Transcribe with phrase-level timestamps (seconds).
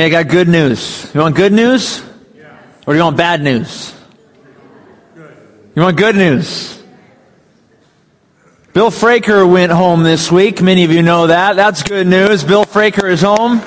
[0.00, 1.14] Hey, I got good news.
[1.14, 2.02] You want good news?
[2.86, 3.94] Or do you want bad news?
[5.74, 6.82] You want good news?
[8.72, 10.62] Bill Fraker went home this week.
[10.62, 11.54] Many of you know that.
[11.54, 12.42] That's good news.
[12.44, 13.60] Bill Fraker is home.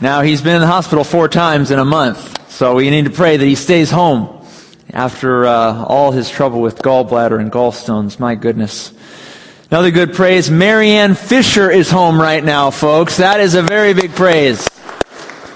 [0.00, 3.10] Now, he's been in the hospital four times in a month, so we need to
[3.10, 4.42] pray that he stays home
[4.90, 8.18] after uh, all his trouble with gallbladder and gallstones.
[8.18, 8.94] My goodness.
[9.68, 10.48] Another good praise.
[10.48, 13.16] Marianne Fisher is home right now, folks.
[13.16, 14.68] That is a very big praise.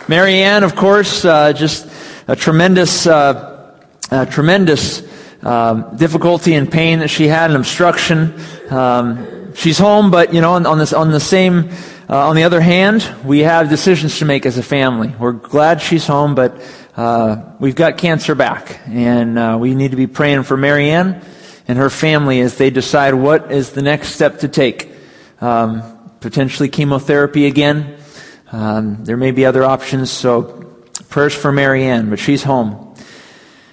[0.09, 1.89] Marianne, of course, uh, just
[2.27, 3.73] a tremendous, uh,
[4.11, 5.05] a tremendous
[5.45, 8.35] um, difficulty and pain that she had, an obstruction.
[8.69, 11.71] Um, she's home, but you know, on, on this, on the same
[12.09, 15.15] uh, on the other hand, we have decisions to make as a family.
[15.21, 16.61] We're glad she's home, but
[16.97, 21.23] uh, we've got cancer back, and uh, we need to be praying for Marianne
[21.71, 24.91] and her family as they decide what is the next step to take.
[25.41, 25.83] Um,
[26.19, 27.97] potentially chemotherapy again.
[28.51, 32.93] Um, there may be other options, so prayers for Marianne, but she's home.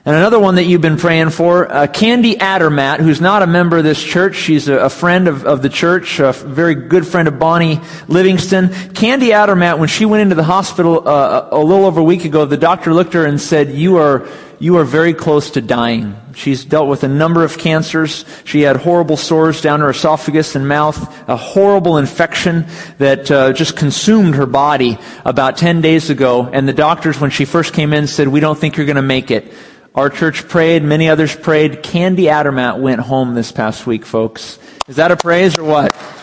[0.05, 3.79] And another one that you've been praying for, uh, Candy Addermatt, who's not a member
[3.79, 4.35] of this church.
[4.35, 8.93] She's a, a friend of, of, the church, a very good friend of Bonnie Livingston.
[8.93, 12.45] Candy Addermatt, when she went into the hospital uh, a little over a week ago,
[12.45, 14.27] the doctor looked at her and said, you are,
[14.59, 16.15] you are very close to dying.
[16.33, 18.25] She's dealt with a number of cancers.
[18.43, 22.65] She had horrible sores down her esophagus and mouth, a horrible infection
[22.97, 26.49] that uh, just consumed her body about 10 days ago.
[26.51, 29.01] And the doctors, when she first came in, said, we don't think you're going to
[29.01, 29.53] make it.
[29.93, 31.81] Our church prayed, many others prayed.
[31.81, 34.59] Candy Addermatt went home this past week, folks.
[34.87, 36.16] Is that a praise or what?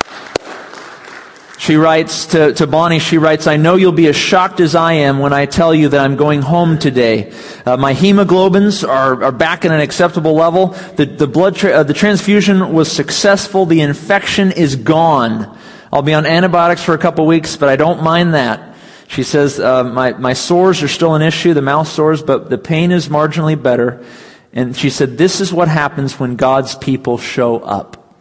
[1.64, 4.92] She writes to, to Bonnie, she writes, I know you'll be as shocked as I
[4.92, 7.32] am when I tell you that I'm going home today.
[7.64, 10.66] Uh, my hemoglobins are, are back at an acceptable level.
[10.96, 13.64] The, the blood, tra- uh, the transfusion was successful.
[13.64, 15.58] The infection is gone.
[15.90, 18.76] I'll be on antibiotics for a couple weeks, but I don't mind that.
[19.08, 22.58] She says, uh, my, my sores are still an issue, the mouth sores, but the
[22.58, 24.04] pain is marginally better.
[24.52, 28.20] And she said, this is what happens when God's people show up.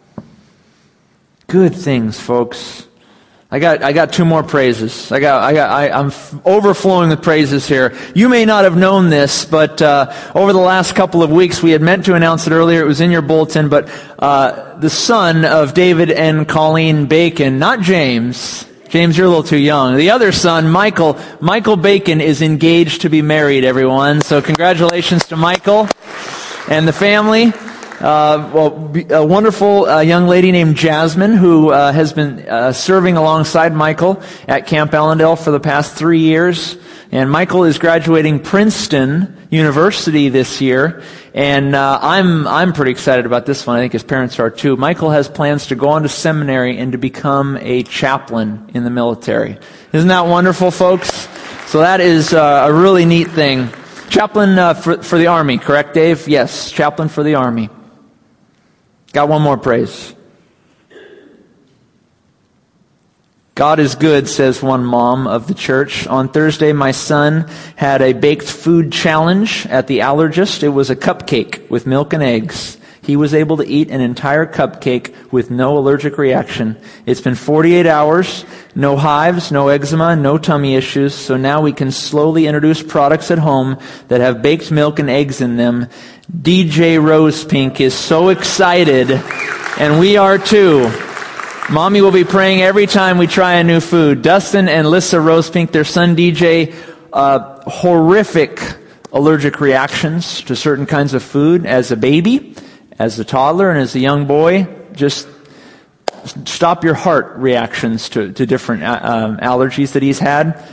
[1.48, 2.88] Good things, folks.
[3.54, 5.12] I got, I got two more praises.
[5.12, 6.12] I got, I got, I, am
[6.44, 7.96] overflowing with praises here.
[8.16, 11.70] You may not have known this, but uh, over the last couple of weeks, we
[11.70, 12.82] had meant to announce it earlier.
[12.82, 17.82] It was in your bulletin, but uh, the son of David and Colleen Bacon, not
[17.82, 19.98] James, James, you're a little too young.
[19.98, 24.22] The other son, Michael, Michael Bacon is engaged to be married, everyone.
[24.22, 25.88] So congratulations to Michael
[26.68, 27.54] and the family.
[28.04, 33.16] Uh, well, a wonderful uh, young lady named Jasmine who uh, has been uh, serving
[33.16, 36.76] alongside Michael at Camp Allendale for the past three years.
[37.14, 41.02] And Michael is graduating Princeton University this year.
[41.34, 43.78] And uh, I'm, I'm pretty excited about this one.
[43.78, 44.76] I think his parents are too.
[44.76, 48.90] Michael has plans to go on to seminary and to become a chaplain in the
[48.90, 49.58] military.
[49.94, 51.30] Isn't that wonderful, folks?
[51.68, 53.70] So that is uh, a really neat thing.
[54.10, 56.28] Chaplain for, for the Army, correct, Dave?
[56.28, 57.70] Yes, chaplain for the Army.
[59.14, 60.16] Got one more praise.
[63.56, 66.08] God is good, says one mom of the church.
[66.08, 70.64] On Thursday, my son had a baked food challenge at the allergist.
[70.64, 72.80] It was a cupcake with milk and eggs.
[73.04, 76.78] He was able to eat an entire cupcake with no allergic reaction.
[77.06, 78.46] It's been 48 hours,
[78.76, 83.40] no hives, no eczema, no tummy issues, so now we can slowly introduce products at
[83.40, 85.90] home that have baked milk and eggs in them.
[86.32, 89.12] DJ Rose Pink is so excited,
[89.78, 90.90] and we are too.
[91.70, 94.22] Mommy will be praying every time we try a new food.
[94.22, 96.74] Dustin and Lissa Rosepink, their son DJ,
[97.12, 98.62] uh, horrific
[99.12, 102.56] allergic reactions to certain kinds of food as a baby,
[102.98, 104.66] as a toddler, and as a young boy.
[104.94, 105.28] Just
[106.46, 110.64] stop your heart reactions to, to different uh, um, allergies that he's had.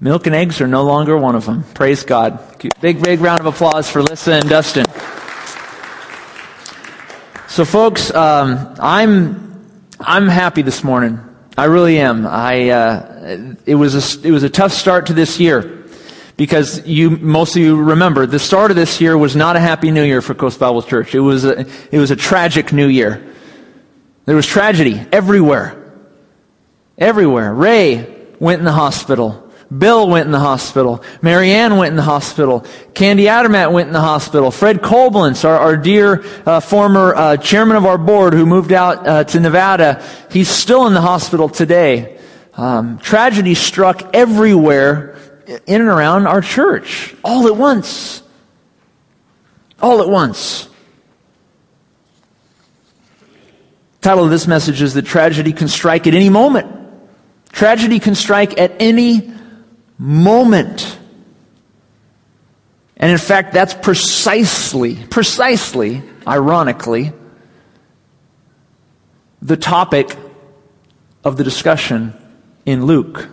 [0.00, 1.64] Milk and eggs are no longer one of them.
[1.74, 2.38] Praise God.
[2.80, 4.84] Big, big round of applause for Lissa and Dustin.
[7.48, 9.48] So, folks, um, I'm
[10.00, 11.18] I'm happy this morning.
[11.56, 12.24] I really am.
[12.24, 15.88] I, uh, it was a, it was a tough start to this year
[16.36, 19.90] because you, most of you remember the start of this year was not a happy
[19.90, 21.16] new year for Coast Bible Church.
[21.16, 23.34] It was a, it was a tragic new year.
[24.24, 25.98] There was tragedy everywhere.
[26.96, 27.52] Everywhere.
[27.52, 29.47] Ray went in the hospital.
[29.76, 31.04] Bill went in the hospital.
[31.20, 32.64] Marianne went in the hospital.
[32.94, 34.50] Candy Addermatt went in the hospital.
[34.50, 39.06] Fred Koblenz, our, our dear uh, former uh, chairman of our board who moved out
[39.06, 42.18] uh, to Nevada, he's still in the hospital today.
[42.54, 48.22] Um, tragedy struck everywhere in and around our church, all at once.
[49.82, 50.64] All at once.
[54.00, 56.74] The title of this message is that tragedy can strike at any moment.
[57.52, 59.37] Tragedy can strike at any
[59.98, 60.98] moment.
[62.96, 67.12] And in fact, that's precisely, precisely, ironically,
[69.40, 70.16] the topic
[71.24, 72.14] of the discussion
[72.64, 73.28] in Luke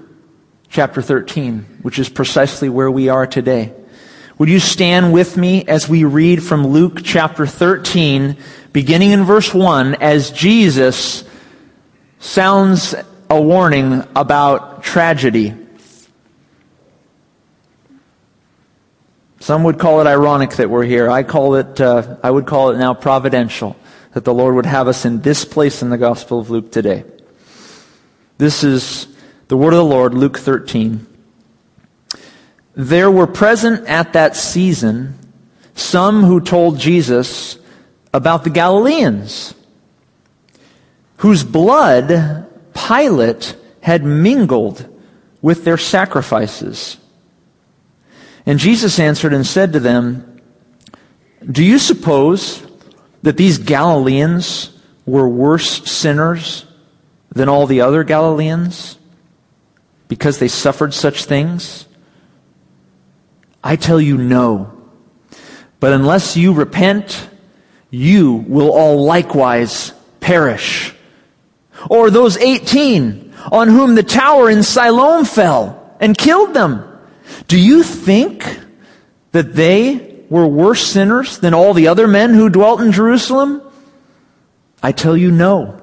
[0.70, 3.74] chapter 13, which is precisely where we are today.
[4.38, 8.38] Would you stand with me as we read from Luke chapter 13,
[8.74, 11.24] beginning in verse 1, as Jesus
[12.20, 12.94] sounds
[13.30, 15.54] a warning about tragedy.
[19.40, 21.10] Some would call it ironic that we're here.
[21.10, 23.76] I call it, uh, I would call it now providential
[24.14, 27.04] that the Lord would have us in this place in the Gospel of Luke today.
[28.38, 29.08] This is
[29.48, 31.06] the word of the Lord, Luke 13.
[32.76, 35.20] There were present at that season
[35.76, 37.58] some who told Jesus
[38.14, 39.54] about the Galileans,
[41.18, 44.88] whose blood Pilate had mingled
[45.42, 46.98] with their sacrifices.
[48.46, 50.40] And Jesus answered and said to them,
[51.50, 52.66] Do you suppose
[53.24, 54.72] that these Galileans
[55.06, 56.66] were worse sinners
[57.30, 58.98] than all the other Galileans
[60.08, 61.86] because they suffered such things?
[63.64, 64.72] I tell you, no.
[65.80, 67.30] But unless you repent,
[67.90, 70.94] you will all likewise perish.
[71.90, 76.95] Or those 18 on whom the tower in Siloam fell and killed them.
[77.48, 78.60] Do you think
[79.32, 83.62] that they were worse sinners than all the other men who dwelt in Jerusalem?
[84.82, 85.82] I tell you no.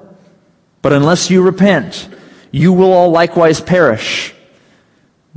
[0.81, 2.09] But unless you repent,
[2.51, 4.33] you will all likewise perish.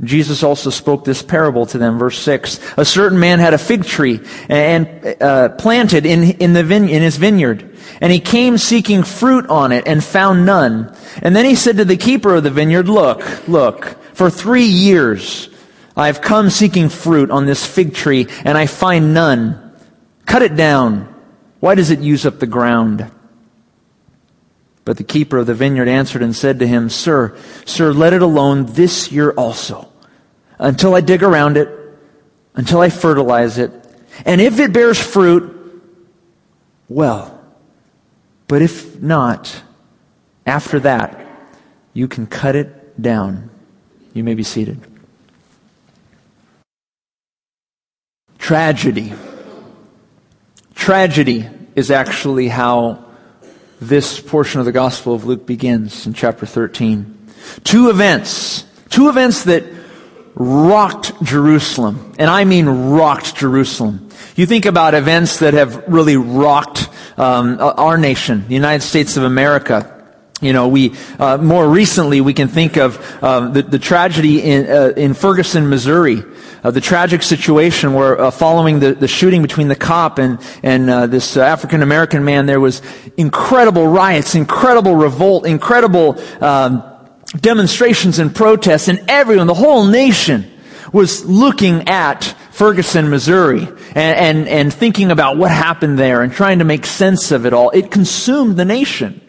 [0.03, 2.59] Jesus also spoke this parable to them, verse 6.
[2.77, 7.01] A certain man had a fig tree and uh, planted in, in, the vine- in
[7.01, 7.75] his vineyard.
[7.99, 10.95] And he came seeking fruit on it and found none.
[11.23, 15.49] And then he said to the keeper of the vineyard, Look, look, for three years
[15.97, 19.75] I have come seeking fruit on this fig tree and I find none.
[20.27, 21.13] Cut it down.
[21.59, 23.11] Why does it use up the ground?
[24.85, 27.35] But the keeper of the vineyard answered and said to him, Sir,
[27.65, 29.91] sir, let it alone this year also,
[30.59, 31.67] until I dig around it,
[32.53, 33.71] until I fertilize it.
[34.23, 35.83] And if it bears fruit,
[36.87, 37.43] well.
[38.47, 39.61] But if not,
[40.45, 41.19] after that,
[41.93, 43.49] you can cut it down.
[44.13, 44.79] You may be seated.
[48.47, 49.11] Tragedy.
[50.73, 53.03] Tragedy is actually how
[53.81, 57.27] this portion of the Gospel of Luke begins in chapter 13.
[57.65, 59.65] Two events, two events that
[60.33, 62.13] rocked Jerusalem.
[62.17, 64.07] And I mean rocked Jerusalem.
[64.37, 69.23] You think about events that have really rocked um, our nation, the United States of
[69.23, 69.93] America.
[70.39, 74.69] You know, we uh, more recently we can think of uh, the, the, tragedy in,
[74.69, 76.23] uh, in Ferguson, Missouri,
[76.71, 81.07] the tragic situation where uh, following the, the shooting between the cop and and uh,
[81.07, 82.81] this African American man, there was
[83.17, 86.83] incredible riots, incredible revolt, incredible um,
[87.39, 90.49] demonstrations and protests, and everyone, the whole nation,
[90.93, 96.59] was looking at Ferguson, Missouri, and, and, and thinking about what happened there and trying
[96.59, 97.69] to make sense of it all.
[97.71, 99.21] It consumed the nation.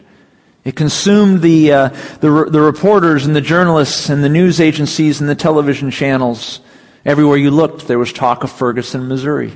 [0.63, 1.89] It consumed the, uh,
[2.21, 6.61] the, the reporters and the journalists and the news agencies and the television channels.
[7.05, 9.55] Everywhere you looked, there was talk of Ferguson, Missouri.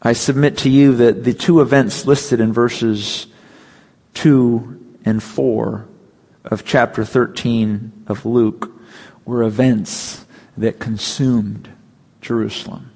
[0.00, 3.26] I submit to you that the two events listed in verses
[4.14, 5.88] 2 and 4
[6.44, 8.72] of chapter 13 of Luke
[9.24, 10.24] were events
[10.56, 11.68] that consumed
[12.20, 12.90] Jerusalem.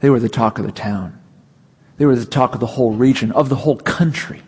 [0.00, 1.20] They were the talk of the town.
[1.96, 4.42] They were the talk of the whole region, of the whole country.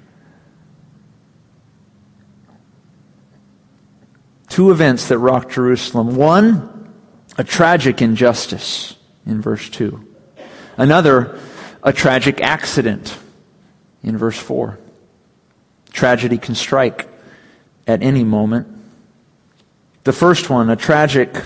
[4.58, 6.16] Two events that rocked Jerusalem.
[6.16, 6.92] One,
[7.38, 10.04] a tragic injustice in verse 2.
[10.76, 11.38] Another,
[11.80, 13.16] a tragic accident
[14.02, 14.76] in verse 4.
[15.92, 17.08] Tragedy can strike
[17.86, 18.66] at any moment.
[20.02, 21.40] The first one, a tragic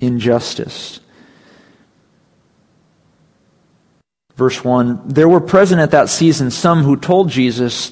[0.00, 1.00] injustice.
[4.36, 7.90] Verse 1 There were present at that season some who told Jesus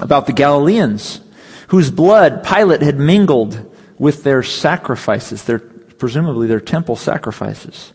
[0.00, 1.20] about the Galileans,
[1.68, 7.92] whose blood Pilate had mingled with their sacrifices, their, presumably their temple sacrifices.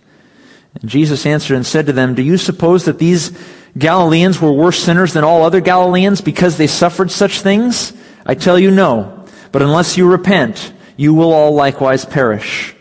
[0.75, 3.37] And Jesus answered and said to them, Do you suppose that these
[3.77, 7.93] Galileans were worse sinners than all other Galileans because they suffered such things?
[8.25, 9.25] I tell you no.
[9.51, 12.75] But unless you repent, you will all likewise perish.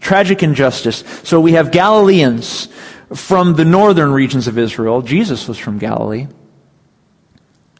[0.00, 1.04] Tragic injustice.
[1.24, 2.68] So we have Galileans
[3.14, 5.02] from the northern regions of Israel.
[5.02, 6.28] Jesus was from Galilee.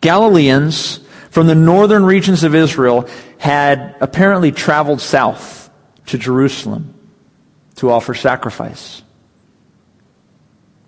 [0.00, 1.00] Galileans
[1.32, 3.08] from the northern regions of Israel
[3.38, 5.70] had apparently traveled south
[6.06, 6.94] to Jerusalem
[7.76, 9.02] to offer sacrifice.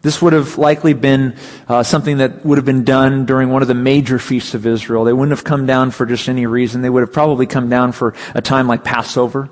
[0.03, 1.37] This would have likely been
[1.67, 5.05] uh, something that would have been done during one of the major feasts of Israel.
[5.05, 6.83] They wouldn't have come down for just any reason.
[6.83, 9.49] They would have probably come down for a time like Passover,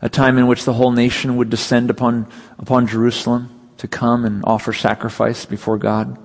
[0.00, 2.28] a time in which the whole nation would descend upon,
[2.60, 6.16] upon Jerusalem to come and offer sacrifice before God.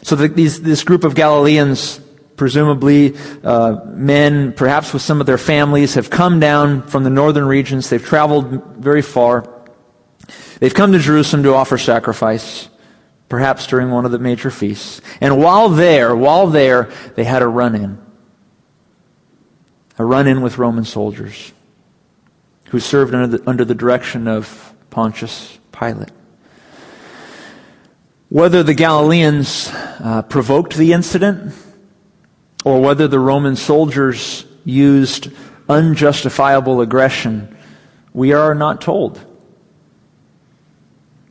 [0.00, 2.00] So the, these, this group of Galileans,
[2.40, 7.44] presumably uh, men, perhaps with some of their families, have come down from the northern
[7.44, 7.90] regions.
[7.90, 9.44] They've traveled very far.
[10.58, 12.70] They've come to Jerusalem to offer sacrifice,
[13.28, 15.02] perhaps during one of the major feasts.
[15.20, 17.98] And while there, while there, they had a run in.
[19.98, 21.52] A run in with Roman soldiers
[22.70, 26.08] who served under the, under the direction of Pontius Pilate.
[28.30, 31.52] Whether the Galileans uh, provoked the incident
[32.64, 35.30] or whether the Roman soldiers used
[35.68, 37.56] unjustifiable aggression,
[38.12, 39.24] we are not told.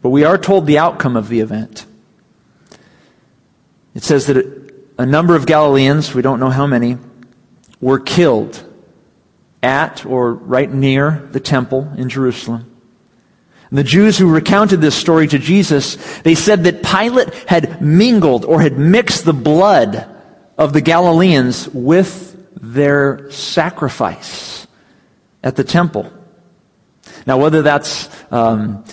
[0.01, 1.86] But we are told the outcome of the event.
[3.93, 6.98] It says that a number of Galileans, we don't know how many,
[7.81, 8.63] were killed
[9.62, 12.65] at or right near the temple in Jerusalem.
[13.69, 18.45] And the Jews who recounted this story to Jesus, they said that Pilate had mingled
[18.45, 20.07] or had mixed the blood
[20.59, 24.67] of the Galileans with their sacrifice
[25.41, 26.11] at the temple.
[27.25, 28.83] Now, whether that's um,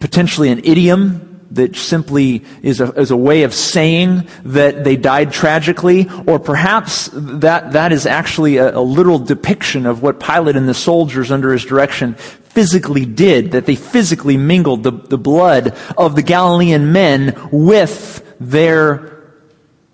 [0.00, 5.32] potentially an idiom that simply is a, is a way of saying that they died
[5.32, 10.68] tragically, or perhaps that, that is actually a, a literal depiction of what Pilate and
[10.68, 16.16] the soldiers under his direction physically did, that they physically mingled the, the blood of
[16.16, 19.21] the Galilean men with their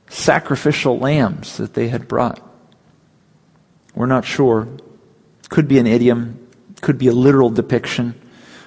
[0.08, 2.40] sacrificial lambs that they had brought.
[3.94, 4.68] We're not sure.
[5.48, 6.48] Could be an idiom,
[6.80, 8.14] could be a literal depiction.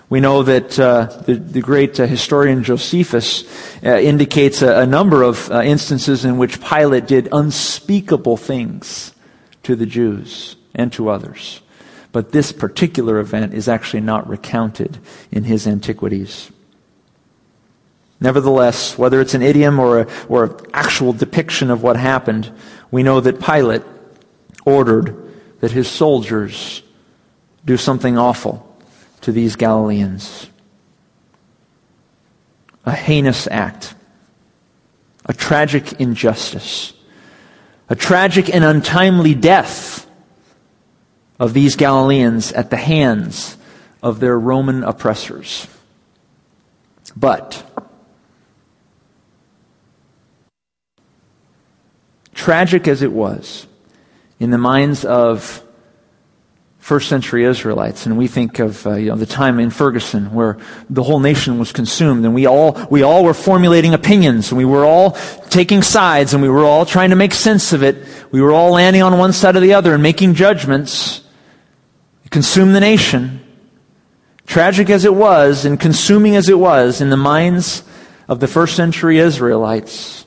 [0.10, 3.46] We know that uh, the, the, great uh, historian Josephus
[3.82, 9.14] uh, indicates a, a, number of uh, instances in which Pilate did unspeakable things
[9.64, 11.62] to the Jews and to others.
[12.12, 14.98] But this particular event is actually not recounted
[15.32, 16.52] in his Antiquities.
[18.22, 22.52] Nevertheless, whether it's an idiom or, or an actual depiction of what happened,
[22.92, 23.82] we know that Pilate
[24.64, 25.18] ordered
[25.60, 26.84] that his soldiers
[27.66, 28.68] do something awful
[29.22, 30.48] to these Galileans.
[32.86, 33.96] A heinous act,
[35.26, 36.94] a tragic injustice,
[37.90, 40.08] a tragic and untimely death
[41.40, 43.58] of these Galileans at the hands
[44.04, 45.68] of their Roman oppressors.
[47.16, 47.71] But,
[52.42, 53.68] tragic as it was,
[54.40, 55.64] in the minds of
[56.80, 60.58] first century Israelites, and we think of uh, you know, the time in Ferguson where
[60.90, 64.66] the whole nation was consumed, and we all we all were formulating opinions, and we
[64.66, 65.12] were all
[65.52, 67.96] taking sides, and we were all trying to make sense of it.
[68.32, 71.22] We were all landing on one side or the other and making judgments.
[72.26, 73.40] It consumed the nation.
[74.48, 77.84] Tragic as it was, and consuming as it was in the minds
[78.28, 80.26] of the first century Israelites,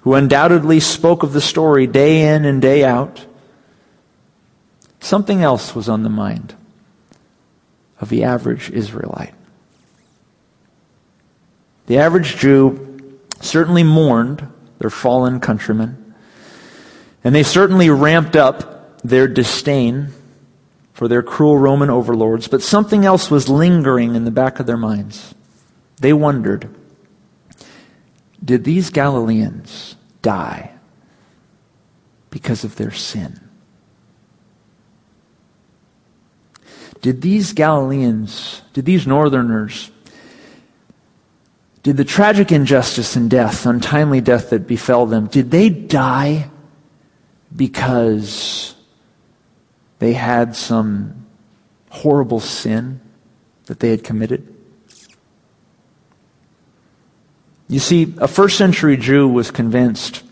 [0.00, 3.26] who undoubtedly spoke of the story day in and day out.
[5.00, 6.54] Something else was on the mind
[8.00, 9.34] of the average Israelite.
[11.86, 14.46] The average Jew certainly mourned
[14.78, 16.14] their fallen countrymen,
[17.24, 20.12] and they certainly ramped up their disdain
[20.92, 24.76] for their cruel Roman overlords, but something else was lingering in the back of their
[24.76, 25.34] minds.
[26.00, 26.68] They wondered
[28.44, 30.72] did these Galileans die
[32.30, 33.40] because of their sin?
[37.00, 39.90] Did these Galileans, did these northerners,
[41.82, 46.50] did the tragic injustice and death, untimely death that befell them, did they die
[47.54, 48.74] because
[50.00, 51.26] they had some
[51.90, 53.00] horrible sin
[53.66, 54.57] that they had committed?
[57.68, 60.22] You see, a first century Jew was convinced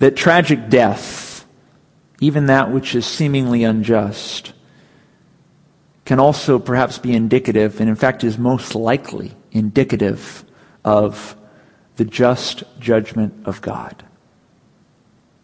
[0.00, 1.46] that tragic death,
[2.20, 4.52] even that which is seemingly unjust,
[6.04, 10.44] can also perhaps be indicative, and in fact is most likely indicative
[10.84, 11.36] of
[11.96, 14.04] the just judgment of God.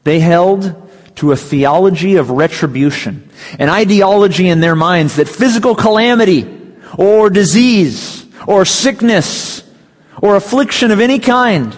[0.03, 3.29] They held to a theology of retribution,
[3.59, 6.49] an ideology in their minds that physical calamity
[6.97, 9.63] or disease or sickness
[10.23, 11.77] or affliction of any kind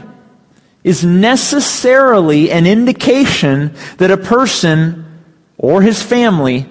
[0.82, 5.22] is necessarily an indication that a person
[5.58, 6.66] or his family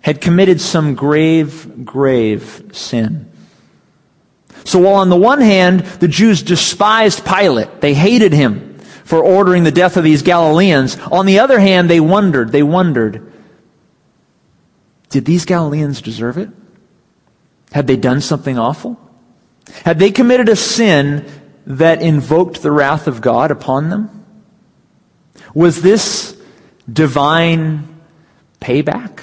[0.00, 3.30] had committed some grave, grave sin.
[4.64, 8.68] So while on the one hand, the Jews despised Pilate, they hated him
[9.08, 13.32] for ordering the death of these Galileans, on the other hand, they wondered, they wondered,
[15.08, 16.50] did these Galileans deserve it?
[17.72, 19.00] Had they done something awful?
[19.84, 21.26] Had they committed a sin
[21.66, 24.24] that invoked the wrath of God upon them?
[25.54, 26.40] Was this
[26.90, 28.00] divine
[28.60, 29.20] payback?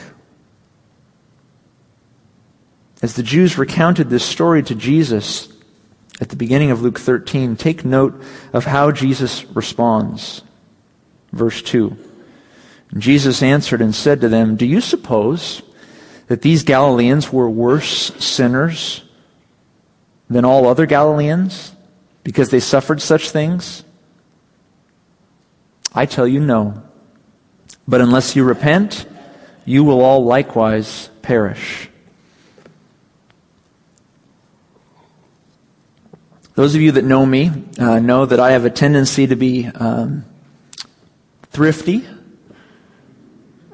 [3.02, 5.50] As the Jews recounted this story to Jesus
[6.22, 8.22] at the beginning of Luke 13, take note
[8.54, 10.42] of how Jesus responds.
[11.32, 11.96] Verse 2.
[12.98, 15.62] Jesus answered and said to them, Do you suppose
[16.28, 19.04] that these Galileans were worse sinners
[20.30, 21.76] than all other Galileans
[22.24, 23.84] because they suffered such things?
[25.94, 26.84] I tell you, no.
[27.88, 29.06] But unless you repent,
[29.66, 31.90] you will all likewise perish.
[36.56, 39.66] Those of you that know me uh, know that I have a tendency to be
[39.68, 40.24] um,
[41.50, 42.08] thrifty,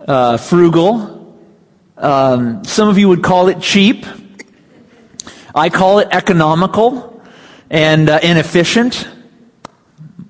[0.08, 1.40] uh, frugal.
[1.96, 4.06] Um, some of you would call it cheap.
[5.54, 7.22] I call it economical
[7.70, 9.08] and uh, inefficient.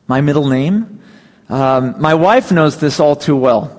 [0.08, 1.02] My middle name.
[1.50, 3.78] Um, my wife knows this all too well.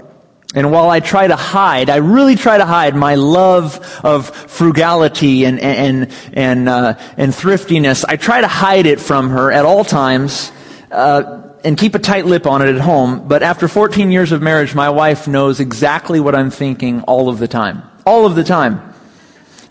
[0.54, 5.44] And while I try to hide, I really try to hide my love of frugality
[5.44, 8.04] and, and, and, uh, and thriftiness.
[8.04, 10.52] I try to hide it from her at all times,
[10.90, 13.26] uh, and keep a tight lip on it at home.
[13.26, 17.38] But after 14 years of marriage, my wife knows exactly what I'm thinking all of
[17.38, 17.82] the time.
[18.04, 18.91] All of the time.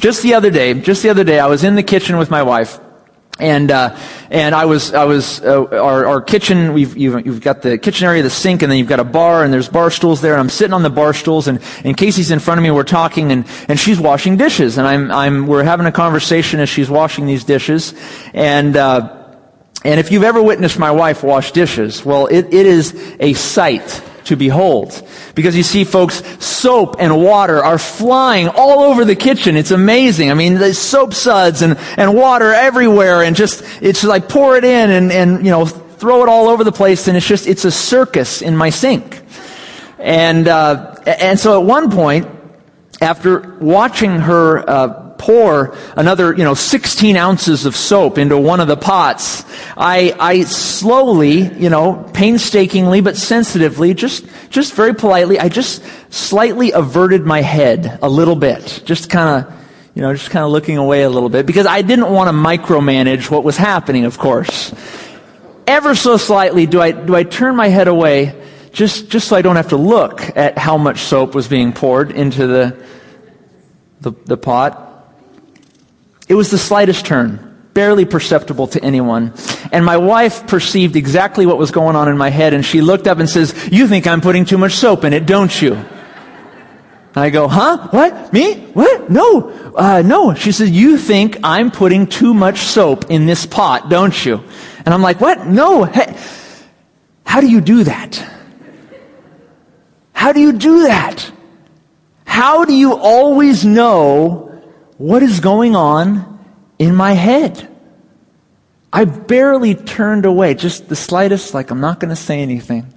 [0.02, 2.42] Just the other day, just the other day, I was in the kitchen with my
[2.42, 2.80] wife
[3.40, 3.98] and uh,
[4.30, 6.74] and I was I was uh, our our kitchen.
[6.74, 9.44] We've you've, you've, got the kitchen area, the sink, and then you've got a bar,
[9.44, 10.34] and there's bar stools there.
[10.34, 12.72] And I'm sitting on the bar stools, and and Casey's in front of me.
[12.72, 16.70] We're talking, and and she's washing dishes, and I'm I'm we're having a conversation as
[16.70, 17.94] she's washing these dishes,
[18.34, 18.76] and.
[18.76, 19.18] Uh,
[19.84, 24.04] and if you've ever witnessed my wife wash dishes, well, it, it is a sight
[24.26, 25.08] to behold.
[25.36, 29.58] Because you see, folks, soap and water are flying all over the kitchen.
[29.58, 30.32] It's amazing.
[30.32, 34.64] I mean, there's soap suds and, and water everywhere and just, it's like pour it
[34.64, 37.66] in and, and, you know, throw it all over the place and it's just, it's
[37.66, 39.22] a circus in my sink.
[40.00, 42.28] And, uh, and so at one point,
[43.02, 48.68] after watching her, uh, pour another, you know, 16 ounces of soap into one of
[48.68, 49.46] the pots,
[49.78, 56.72] I, I slowly, you know, painstakingly but sensitively, just, just very politely, I just slightly
[56.72, 58.82] averted my head a little bit.
[58.84, 59.54] Just kind of,
[59.94, 62.34] you know, just kind of looking away a little bit because I didn't want to
[62.34, 64.74] micromanage what was happening, of course.
[65.68, 68.42] Ever so slightly do I, do I turn my head away
[68.74, 72.10] just, just so I don't have to look at how much soap was being poured
[72.10, 72.84] into the,
[74.00, 74.91] the, the pot.
[76.32, 79.34] It was the slightest turn, barely perceptible to anyone.
[79.74, 83.06] And my wife perceived exactly what was going on in my head, and she looked
[83.06, 85.78] up and says, You think I'm putting too much soap in it, don't you?
[87.18, 87.90] I go, huh?
[87.90, 88.32] What?
[88.32, 88.62] Me?
[88.68, 89.10] What?
[89.10, 89.50] No.
[89.76, 90.34] Uh, no.
[90.34, 94.42] She says, you think I'm putting too much soap in this pot, don't you?
[94.86, 95.46] And I'm like, what?
[95.46, 95.84] No.
[95.84, 96.18] Hey,
[97.26, 98.26] how do you do that?
[100.14, 101.30] How do you do that?
[102.24, 104.51] How do you always know
[105.02, 106.40] what is going on
[106.78, 107.68] in my head?
[108.94, 112.94] I barely turned away, just the slightest, like, I'm not going to say anything.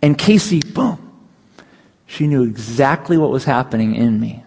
[0.00, 1.12] And Casey, boom,
[2.06, 4.44] she knew exactly what was happening in me.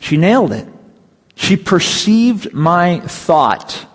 [0.00, 0.68] She nailed it.
[1.34, 3.86] She perceived my thought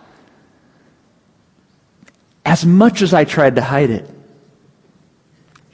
[2.46, 4.08] as much as I tried to hide it.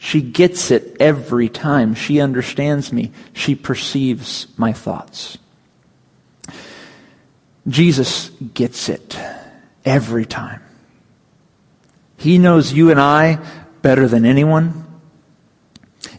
[0.06, 1.96] She gets it every time.
[1.96, 3.12] She understands me.
[3.34, 5.40] She perceives my thoughts.
[7.68, 9.18] Jesus gets it
[9.84, 10.62] every time.
[12.18, 13.40] He knows you and I
[13.82, 14.86] better than anyone.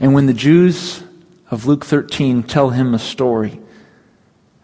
[0.00, 1.04] And when the Jews
[1.48, 3.60] of Luke 13 tell him a story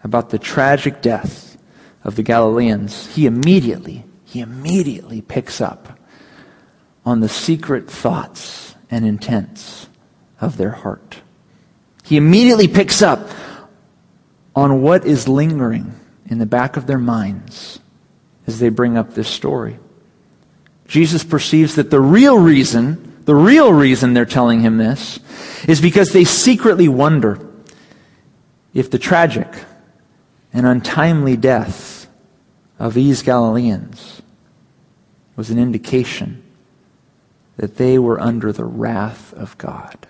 [0.03, 1.57] about the tragic death
[2.03, 5.97] of the Galileans, he immediately, he immediately picks up
[7.07, 9.89] on the secret thoughts and intents
[10.39, 11.23] of their heart.
[12.05, 13.31] He immediately picks up
[14.55, 17.81] on what is lingering in the back of their minds
[18.47, 19.79] as they bring up this story.
[20.87, 25.19] Jesus perceives that the real reason, the real reason they're telling him this,
[25.67, 27.39] is because they secretly wonder
[28.75, 29.49] if the tragic
[30.53, 32.09] and untimely death
[32.79, 34.21] of these Galileans
[35.35, 36.42] was an indication
[37.57, 40.07] that they were under the wrath of God.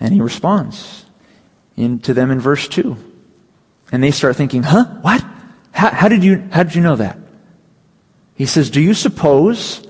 [0.00, 1.06] And he responds
[1.76, 2.96] in, to them in verse 2.
[3.90, 4.84] And they start thinking, huh?
[5.00, 5.24] What?
[5.72, 7.18] How, how, did you, how did you know that?
[8.34, 9.86] He says, Do you suppose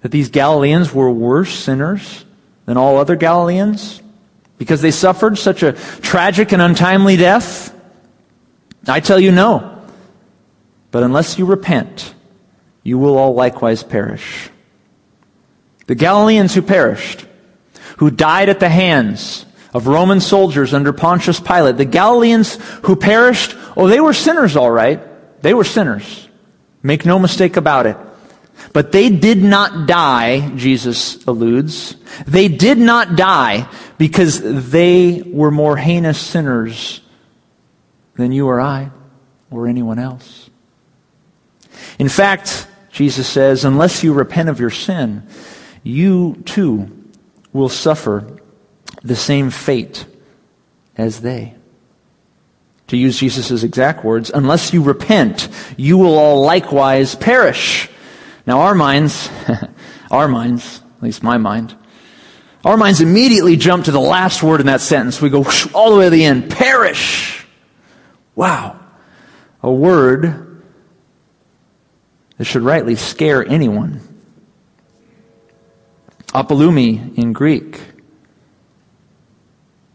[0.00, 2.24] that these Galileans were worse sinners
[2.66, 4.02] than all other Galileans?
[4.58, 7.74] Because they suffered such a tragic and untimely death?
[8.86, 9.82] I tell you, no.
[10.90, 12.14] But unless you repent,
[12.84, 14.50] you will all likewise perish.
[15.86, 17.26] The Galileans who perished,
[17.96, 23.56] who died at the hands of Roman soldiers under Pontius Pilate, the Galileans who perished,
[23.76, 25.00] oh, they were sinners, all right.
[25.42, 26.28] They were sinners.
[26.82, 27.96] Make no mistake about it.
[28.72, 31.96] But they did not die, Jesus alludes.
[32.26, 33.68] They did not die
[33.98, 37.00] because they were more heinous sinners
[38.16, 38.90] than you or I
[39.50, 40.50] or anyone else.
[41.98, 45.26] In fact, Jesus says, unless you repent of your sin,
[45.82, 47.10] you too
[47.52, 48.38] will suffer
[49.02, 50.06] the same fate
[50.96, 51.56] as they.
[52.88, 57.90] To use Jesus' exact words, unless you repent, you will all likewise perish.
[58.46, 59.28] Now our minds,
[60.12, 61.76] our minds, at least my mind,
[62.64, 65.20] our minds immediately jump to the last word in that sentence.
[65.20, 66.48] We go all the way to the end.
[66.48, 67.44] Perish.
[68.36, 68.78] Wow.
[69.64, 70.43] A word
[72.38, 74.00] that should rightly scare anyone.
[76.28, 77.80] Apolumi in Greek.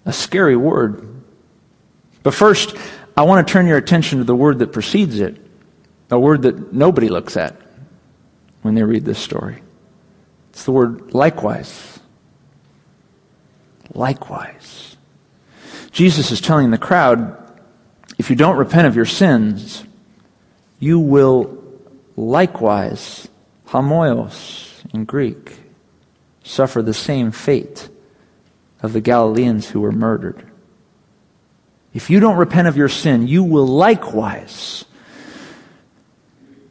[0.05, 1.05] A scary word.
[2.23, 2.75] But first,
[3.15, 5.37] I want to turn your attention to the word that precedes it.
[6.09, 7.55] A word that nobody looks at
[8.61, 9.61] when they read this story.
[10.49, 11.99] It's the word likewise.
[13.93, 14.95] Likewise.
[15.91, 17.35] Jesus is telling the crowd
[18.17, 19.83] if you don't repent of your sins,
[20.79, 21.58] you will
[22.27, 23.27] likewise,
[23.67, 25.57] homoios in Greek,
[26.43, 27.89] suffer the same fate
[28.81, 30.45] of the Galileans who were murdered.
[31.93, 34.85] If you don't repent of your sin, you will likewise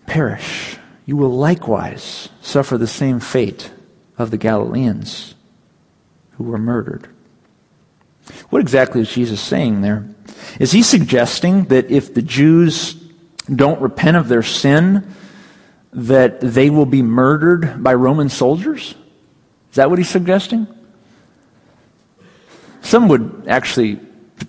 [0.07, 3.73] perish you will likewise suffer the same fate
[4.19, 5.35] of the Galileans
[6.33, 7.09] who were murdered.
[8.51, 10.07] What exactly is Jesus saying there?
[10.61, 12.93] Is he suggesting that if the Jews
[13.47, 15.11] don't repent of their sin,
[15.99, 18.95] that they will be murdered by Roman soldiers?
[19.71, 20.67] Is that what he's suggesting?
[22.83, 24.01] Some would actually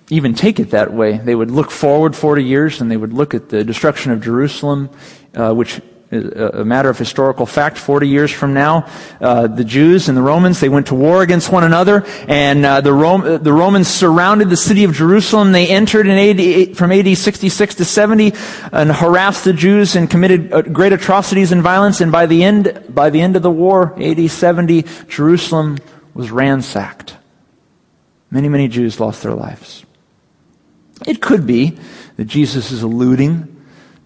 [0.10, 1.18] even take it that way.
[1.18, 4.92] They would look forward 40 years and they would look at the destruction of Jerusalem,
[5.34, 8.90] uh, which a matter of historical fact 40 years from now
[9.22, 12.82] uh, the jews and the romans they went to war against one another and uh,
[12.82, 15.52] the, Rom- uh, the romans surrounded the city of jerusalem.
[15.52, 18.34] They entered in from ad 66 to 70
[18.72, 22.86] and harassed the jews and committed uh, great atrocities and violence and by the end
[22.90, 25.78] by the end of the war ad 70 jerusalem
[26.16, 27.18] was ransacked.
[28.32, 29.86] Many many jews lost their lives.
[31.06, 31.78] It could be
[32.18, 33.58] that jesus is alluding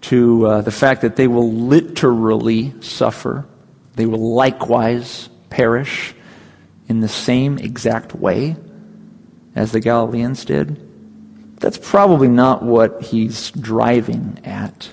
[0.03, 3.45] to uh, the fact that they will literally suffer.
[3.95, 6.13] They will likewise perish
[6.87, 8.55] in the same exact way
[9.55, 10.79] as the Galileans did.
[11.59, 14.91] That's probably not what he's driving at.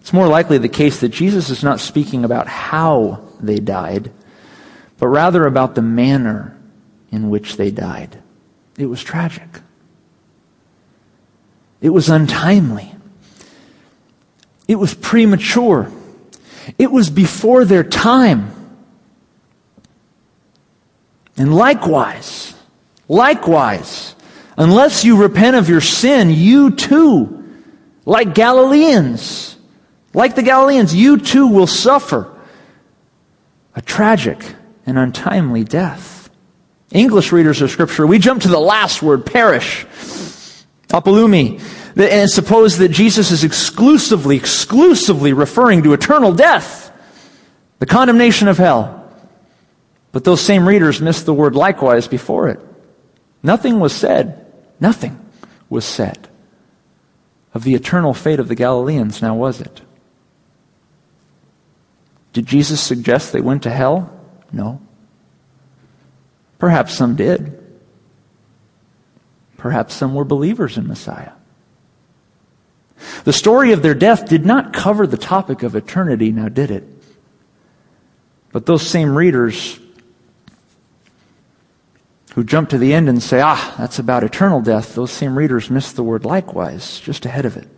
[0.00, 4.10] It's more likely the case that Jesus is not speaking about how they died,
[4.96, 6.58] but rather about the manner
[7.10, 8.22] in which they died.
[8.78, 9.60] It was tragic.
[11.80, 12.92] It was untimely.
[14.66, 15.90] It was premature.
[16.78, 18.54] It was before their time.
[21.36, 22.54] And likewise,
[23.06, 24.14] likewise,
[24.56, 27.62] unless you repent of your sin, you too,
[28.04, 29.56] like Galileans,
[30.12, 32.36] like the Galileans, you too will suffer
[33.76, 34.42] a tragic
[34.84, 36.28] and untimely death.
[36.90, 39.86] English readers of Scripture, we jump to the last word, perish.
[40.88, 41.60] Apolumi.
[41.96, 46.92] And suppose that Jesus is exclusively, exclusively referring to eternal death,
[47.78, 48.94] the condemnation of hell.
[50.12, 52.60] But those same readers missed the word likewise before it.
[53.42, 54.46] Nothing was said.
[54.80, 55.18] Nothing
[55.68, 56.28] was said
[57.54, 59.80] of the eternal fate of the Galileans, now was it?
[62.32, 64.12] Did Jesus suggest they went to hell?
[64.52, 64.80] No.
[66.60, 67.57] Perhaps some did.
[69.58, 71.32] Perhaps some were believers in Messiah.
[73.24, 76.84] The story of their death did not cover the topic of eternity, now did it?
[78.52, 79.78] But those same readers
[82.34, 85.70] who jump to the end and say, ah, that's about eternal death, those same readers
[85.70, 87.68] miss the word likewise just ahead of it.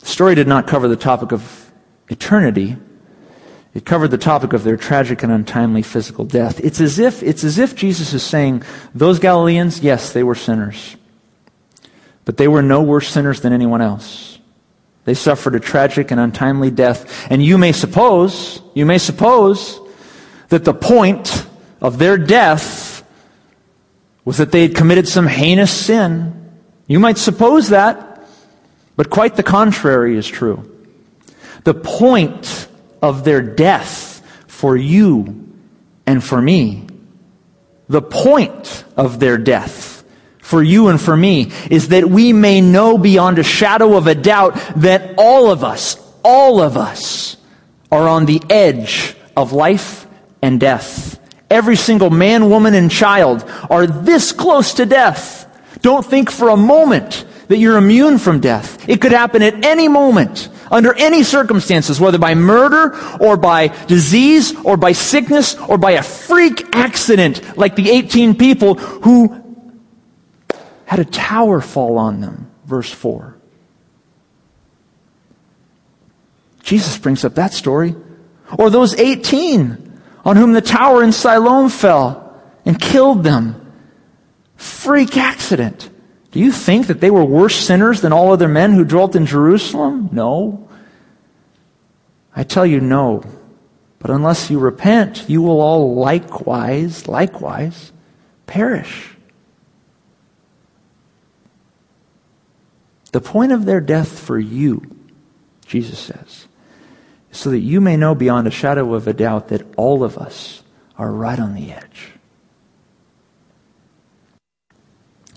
[0.00, 1.72] The story did not cover the topic of
[2.08, 2.76] eternity.
[3.76, 6.64] It covered the topic of their tragic and untimely physical death.
[6.64, 8.62] It's as if, it's as if Jesus is saying,
[8.94, 10.96] those Galileans, yes, they were sinners.
[12.24, 14.38] But they were no worse sinners than anyone else.
[15.04, 17.30] They suffered a tragic and untimely death.
[17.30, 19.78] And you may suppose, you may suppose
[20.48, 21.46] that the point
[21.82, 23.06] of their death
[24.24, 26.50] was that they had committed some heinous sin.
[26.86, 28.26] You might suppose that,
[28.96, 30.64] but quite the contrary is true.
[31.64, 32.68] The point
[33.02, 35.46] of their death for you
[36.06, 36.86] and for me,
[37.88, 40.04] the point of their death
[40.40, 44.14] for you and for me is that we may know beyond a shadow of a
[44.14, 47.36] doubt that all of us, all of us
[47.90, 50.06] are on the edge of life
[50.42, 51.18] and death.
[51.50, 55.44] Every single man, woman, and child are this close to death.
[55.82, 58.88] Don't think for a moment that you're immune from death.
[58.88, 64.54] It could happen at any moment, under any circumstances, whether by murder or by disease
[64.64, 69.42] or by sickness or by a freak accident like the 18 people who
[70.84, 72.50] had a tower fall on them.
[72.64, 73.36] Verse 4.
[76.62, 77.94] Jesus brings up that story.
[78.58, 83.72] Or those 18 on whom the tower in Siloam fell and killed them.
[84.56, 85.90] Freak accident.
[86.36, 89.24] Do you think that they were worse sinners than all other men who dwelt in
[89.24, 90.10] Jerusalem?
[90.12, 90.68] No.
[92.34, 93.24] I tell you, no.
[93.98, 97.90] But unless you repent, you will all likewise, likewise,
[98.46, 99.16] perish.
[103.12, 104.82] The point of their death for you,
[105.66, 106.48] Jesus says,
[107.32, 110.18] is so that you may know beyond a shadow of a doubt that all of
[110.18, 110.62] us
[110.98, 112.10] are right on the edge.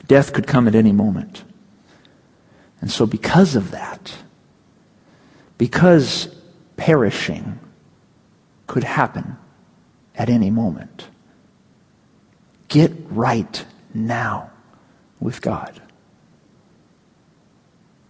[0.09, 1.43] Death could come at any moment.
[2.81, 4.11] And so, because of that,
[5.59, 6.35] because
[6.77, 7.59] perishing
[8.65, 9.37] could happen
[10.15, 11.07] at any moment,
[12.69, 14.49] get right now
[15.19, 15.79] with God.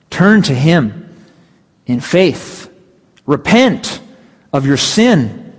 [0.10, 1.14] Turn to Him
[1.86, 2.72] in faith.
[3.26, 4.00] Repent
[4.54, 5.54] of your sin,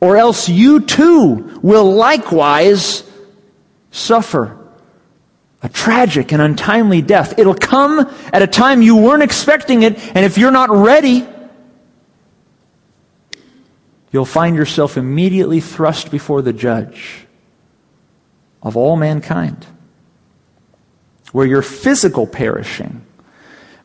[0.00, 3.02] or else you too will likewise
[3.90, 4.61] suffer
[5.62, 7.38] a tragic and untimely death.
[7.38, 11.26] It'll come at a time you weren't expecting it, and if you're not ready,
[14.10, 17.26] you'll find yourself immediately thrust before the judge
[18.62, 19.66] of all mankind,
[21.32, 23.04] where your physical perishing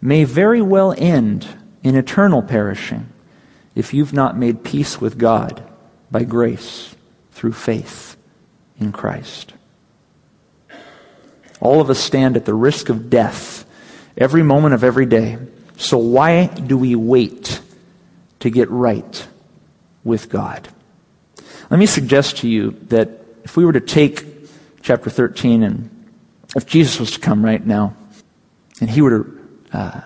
[0.02, 1.48] may very well end
[1.84, 3.08] in eternal perishing
[3.76, 5.64] if you've not made peace with God
[6.10, 6.96] by grace
[7.32, 8.18] through faith
[8.80, 9.54] in Christ.
[11.60, 13.66] All of us stand at the risk of death
[14.18, 15.38] every moment of every day.
[15.78, 17.62] So why do we wait
[18.40, 19.28] to get right
[20.04, 20.68] with God?
[21.70, 23.10] Let me suggest to you that
[23.44, 24.26] if we were to take
[24.82, 26.12] chapter 13 and
[26.56, 27.96] if Jesus was to come right now
[28.80, 30.02] and he were to uh,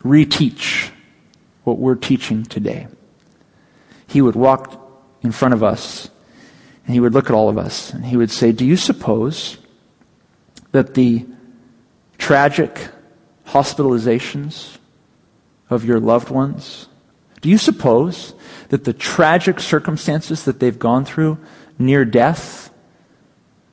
[0.00, 0.90] reteach
[1.64, 2.86] what we're teaching today.
[4.06, 4.80] He would walk
[5.22, 6.10] in front of us
[6.86, 9.56] and he would look at all of us and he would say, Do you suppose
[10.74, 11.24] that the
[12.18, 12.88] tragic
[13.46, 14.78] hospitalizations
[15.70, 16.88] of your loved ones,
[17.40, 18.34] do you suppose
[18.70, 21.38] that the tragic circumstances that they've gone through
[21.78, 22.72] near death,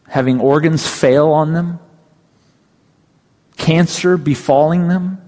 [0.10, 1.80] having organs fail on them,
[3.58, 5.20] cancer befalling them,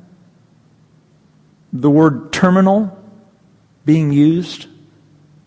[1.71, 3.03] the word terminal
[3.83, 4.67] being used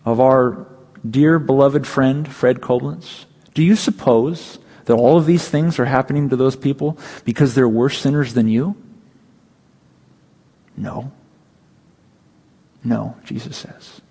[0.03, 0.67] of our
[1.09, 3.23] dear beloved friend, Fred Koblenz?
[3.53, 7.69] Do you suppose that all of these things are happening to those people because they're
[7.69, 8.75] worse sinners than you?
[10.75, 11.11] No.
[12.83, 14.01] No, Jesus says.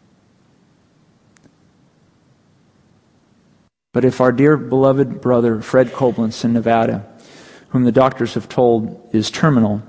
[3.92, 7.06] But if our dear beloved brother, Fred Koblenz in Nevada,
[7.70, 9.82] whom the doctors have told is terminal,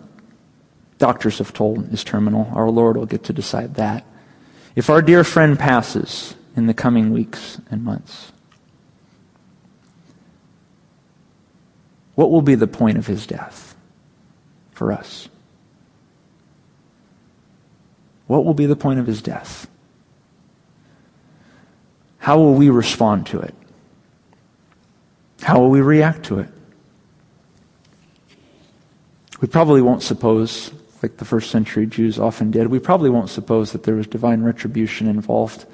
[0.97, 2.49] doctors have told is terminal.
[2.53, 4.05] Our Lord will get to decide that.
[4.77, 8.31] If our dear friend passes in the coming weeks and months,
[12.17, 13.75] what will be the point of his death
[14.71, 15.29] for us?
[18.25, 19.69] What will be the point of his death?
[22.17, 23.55] How will we respond to it?
[25.43, 26.49] How will we react to it?
[29.39, 33.71] We probably won't suppose, like the first century Jews often did, we probably won't suppose
[33.71, 35.65] that there was divine retribution involved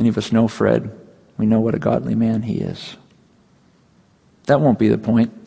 [0.00, 0.90] Many of us know Fred.
[1.36, 2.96] We know what a godly man he is.
[4.46, 5.39] That won't be the point.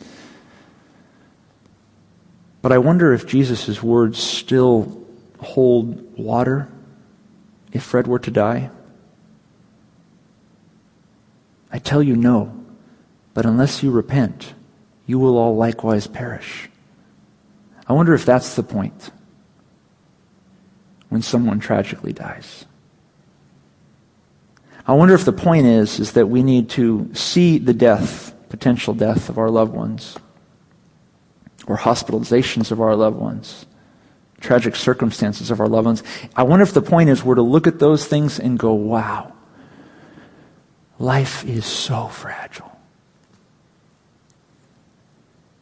[2.64, 5.04] But I wonder if Jesus' words still
[5.38, 6.72] hold water
[7.74, 8.70] if Fred were to die.
[11.70, 12.58] I tell you no,
[13.34, 14.54] but unless you repent,
[15.04, 16.70] you will all likewise perish.
[17.86, 19.10] I wonder if that's the point
[21.10, 22.64] when someone tragically dies.
[24.86, 28.94] I wonder if the point is, is that we need to see the death, potential
[28.94, 30.16] death of our loved ones,
[31.66, 33.66] or hospitalizations of our loved ones,
[34.40, 36.02] tragic circumstances of our loved ones.
[36.36, 39.32] I wonder if the point is we're to look at those things and go, wow,
[40.98, 42.70] life is so fragile.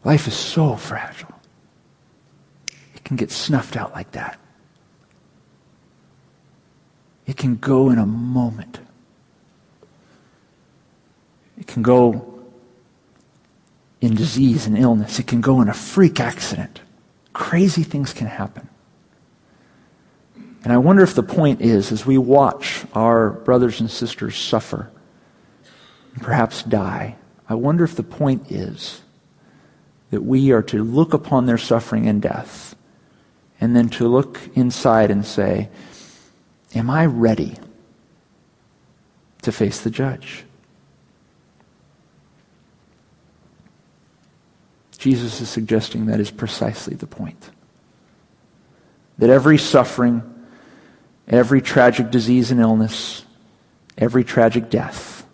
[0.04, 1.32] Life is so fragile.
[2.94, 4.38] It can get snuffed out like that.
[7.26, 8.80] It can go in a moment.
[11.56, 12.31] It can go
[14.02, 15.20] in disease and illness.
[15.20, 16.80] It can go in a freak accident.
[17.32, 18.68] Crazy things can happen.
[20.64, 24.90] And I wonder if the point is, as we watch our brothers and sisters suffer,
[26.14, 27.16] and perhaps die,
[27.48, 29.02] I wonder if the point is
[30.10, 32.74] that we are to look upon their suffering and death,
[33.60, 35.68] and then to look inside and say,
[36.74, 37.56] Am I ready
[39.42, 40.44] to face the judge?
[45.02, 47.50] Jesus is suggesting that is precisely the point.
[49.18, 50.22] That every suffering,
[51.26, 53.24] every tragic disease and illness,
[53.98, 55.26] every tragic death,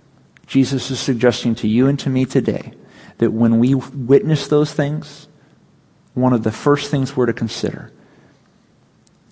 [0.47, 2.73] Jesus is suggesting to you and to me today
[3.19, 5.29] that when we witness those things,
[6.15, 7.93] one of the first things we're to consider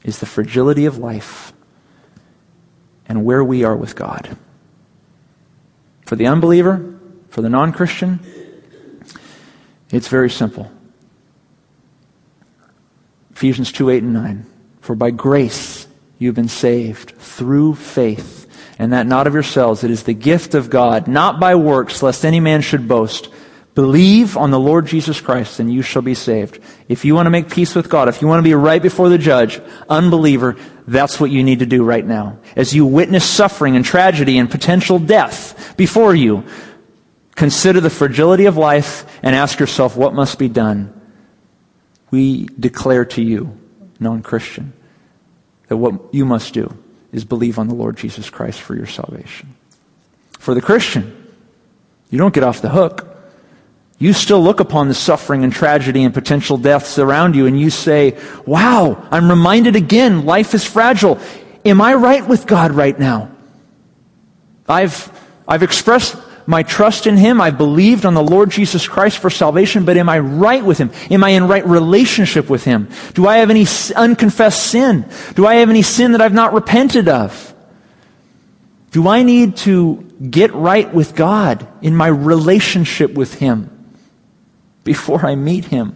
[0.05, 1.55] is the fragility of life
[3.07, 4.37] and where we are with God.
[6.05, 6.94] For the unbeliever,
[7.31, 8.20] for the non Christian,
[9.96, 10.70] it's very simple.
[13.32, 14.46] Ephesians 2 8 and 9.
[14.80, 15.87] For by grace
[16.18, 18.46] you've been saved through faith,
[18.78, 19.85] and that not of yourselves.
[19.85, 23.28] It is the gift of God, not by works, lest any man should boast.
[23.76, 26.61] Believe on the Lord Jesus Christ and you shall be saved.
[26.88, 29.11] If you want to make peace with God, if you want to be right before
[29.11, 30.56] the judge, unbeliever,
[30.87, 32.38] that's what you need to do right now.
[32.56, 36.44] As you witness suffering and tragedy and potential death before you,
[37.37, 40.92] consider the fragility of life and ask yourself what must be done.
[42.11, 43.57] We declare to you,
[44.01, 44.72] non-Christian,
[45.68, 46.77] that what you must do
[47.12, 49.55] is believe on the Lord Jesus Christ for your salvation.
[50.38, 51.33] For the Christian,
[52.11, 53.12] you don't get off the hook.
[53.99, 57.70] You still look upon the suffering and tragedy and potential deaths around you and you
[57.70, 61.18] say, wow, I'm reminded again, life is fragile.
[61.64, 63.31] Am I right with God right now?
[64.68, 65.11] I've,
[65.49, 67.40] I've expressed my trust in Him.
[67.40, 70.90] I believed on the Lord Jesus Christ for salvation, but am I right with Him?
[71.11, 72.88] Am I in right relationship with Him?
[73.14, 75.09] Do I have any unconfessed sin?
[75.35, 77.54] Do I have any sin that I've not repented of?
[78.92, 79.96] Do I need to
[80.30, 83.76] get right with God in my relationship with Him?
[84.87, 85.94] before I meet him.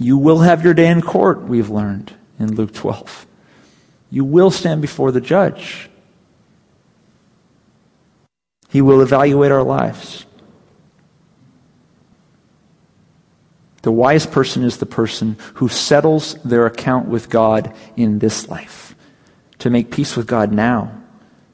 [0.00, 3.26] You will have your day in court, we've learned in Luke 12.
[4.10, 5.87] You will stand before the judge.
[8.68, 10.26] He will evaluate our lives.
[13.82, 18.94] The wise person is the person who settles their account with God in this life
[19.60, 20.92] to make peace with God now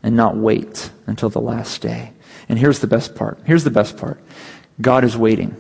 [0.03, 2.13] and not wait until the last day.
[2.49, 3.39] And here's the best part.
[3.45, 4.23] Here's the best part.
[4.81, 5.55] God is waiting.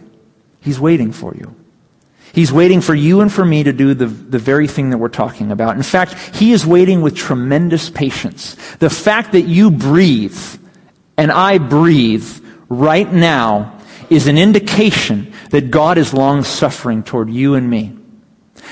[0.60, 1.54] He's waiting for you.
[2.32, 5.08] He's waiting for you and for me to do the, the very thing that we're
[5.08, 5.76] talking about.
[5.76, 8.56] In fact, He is waiting with tremendous patience.
[8.78, 10.36] The fact that you breathe
[11.16, 12.28] and I breathe
[12.68, 13.78] right now
[14.10, 17.96] is an indication that God is long suffering toward you and me.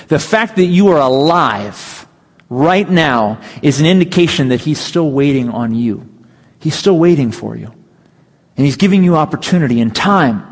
[0.09, 2.07] The fact that you are alive
[2.49, 6.09] right now is an indication that He's still waiting on you.
[6.59, 7.67] He's still waiting for you.
[8.57, 10.49] And He's giving you opportunity and time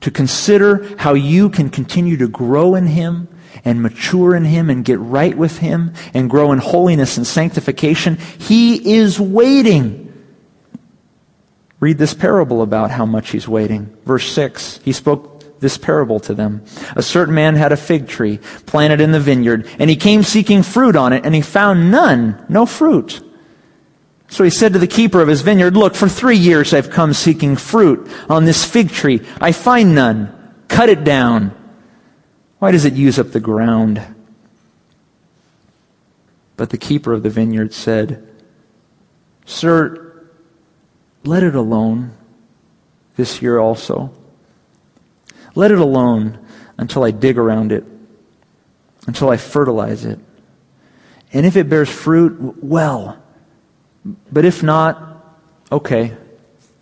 [0.00, 3.28] to consider how you can continue to grow in Him
[3.64, 8.16] and mature in Him and get right with Him and grow in holiness and sanctification.
[8.38, 10.09] He is waiting.
[11.80, 13.96] Read this parable about how much He's waiting.
[14.04, 16.64] Verse 6, He spoke this parable to them.
[16.96, 20.62] A certain man had a fig tree planted in the vineyard, and he came seeking
[20.62, 23.22] fruit on it, and he found none, no fruit.
[24.28, 27.12] So he said to the keeper of his vineyard, Look, for three years I've come
[27.12, 29.20] seeking fruit on this fig tree.
[29.40, 30.36] I find none.
[30.68, 31.56] Cut it down.
[32.58, 34.00] Why does it use up the ground?
[36.56, 38.26] But the keeper of the vineyard said,
[39.46, 40.09] Sir,
[41.24, 42.12] let it alone
[43.16, 44.12] this year also.
[45.54, 46.38] Let it alone
[46.78, 47.84] until I dig around it,
[49.06, 50.18] until I fertilize it.
[51.32, 53.22] And if it bears fruit, well.
[54.32, 55.24] But if not,
[55.70, 56.16] okay.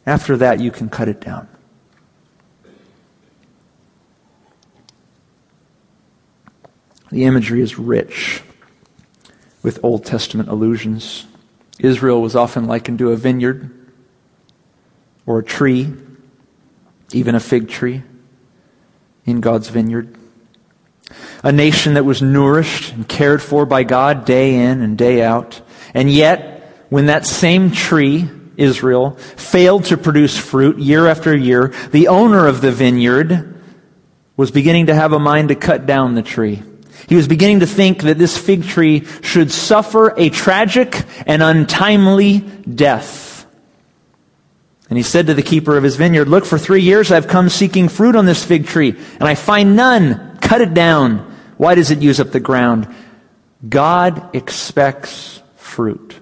[0.06, 1.48] After that, you can cut it down.
[7.10, 8.42] The imagery is rich
[9.62, 11.26] with Old Testament allusions.
[11.78, 13.77] Israel was often likened to a vineyard
[15.28, 15.92] or a tree,
[17.12, 18.02] even a fig tree
[19.26, 20.16] in God's vineyard.
[21.42, 25.60] A nation that was nourished and cared for by God day in and day out.
[25.92, 28.26] And yet, when that same tree,
[28.56, 33.60] Israel, failed to produce fruit year after year, the owner of the vineyard
[34.34, 36.62] was beginning to have a mind to cut down the tree.
[37.06, 42.38] He was beginning to think that this fig tree should suffer a tragic and untimely
[42.38, 43.27] death.
[44.88, 47.48] And he said to the keeper of his vineyard, Look, for three years I've come
[47.48, 50.38] seeking fruit on this fig tree, and I find none.
[50.40, 51.36] Cut it down.
[51.56, 52.94] Why does it use up the ground?
[53.68, 56.18] God expects fruit.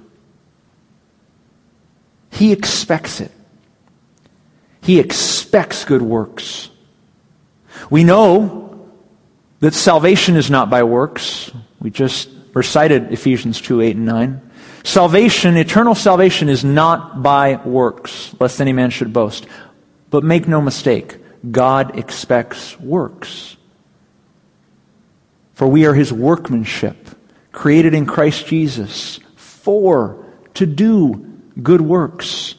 [2.30, 3.30] He expects it.
[4.82, 6.70] He expects good works.
[7.90, 8.88] We know
[9.60, 11.50] that salvation is not by works.
[11.80, 14.45] We just recited Ephesians 2 8 and 9.
[14.86, 19.44] Salvation, eternal salvation, is not by works, lest any man should boast.
[20.10, 21.16] But make no mistake,
[21.50, 23.56] God expects works.
[25.54, 26.96] For we are his workmanship,
[27.50, 30.24] created in Christ Jesus, for
[30.54, 32.54] to do good works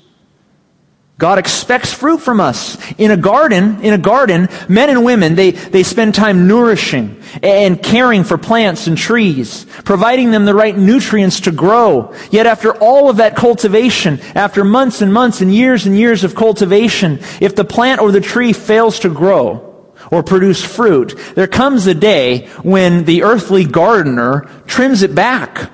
[1.17, 2.77] God expects fruit from us.
[2.99, 7.81] In a garden, in a garden, men and women, they, they spend time nourishing and
[7.81, 12.13] caring for plants and trees, providing them the right nutrients to grow.
[12.29, 16.35] Yet after all of that cultivation, after months and months and years and years of
[16.35, 19.63] cultivation, if the plant or the tree fails to grow,
[20.11, 25.71] or produce fruit, there comes a day when the earthly gardener trims it back.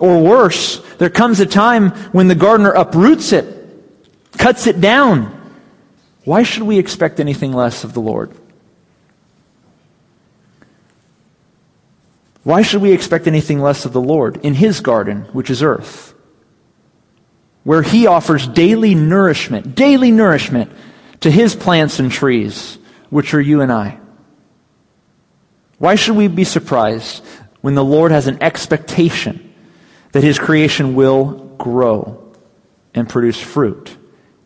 [0.00, 3.59] Or worse, there comes a time when the gardener uproots it
[4.40, 5.36] cuts it down.
[6.24, 8.34] Why should we expect anything less of the Lord?
[12.42, 16.14] Why should we expect anything less of the Lord in His garden, which is earth,
[17.64, 20.72] where He offers daily nourishment, daily nourishment
[21.20, 22.78] to His plants and trees,
[23.10, 24.00] which are you and I?
[25.78, 27.22] Why should we be surprised
[27.60, 29.52] when the Lord has an expectation
[30.12, 32.32] that His creation will grow
[32.94, 33.98] and produce fruit?